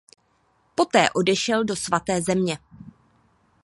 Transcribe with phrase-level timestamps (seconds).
[0.75, 2.57] Poté odešel do Svaté země.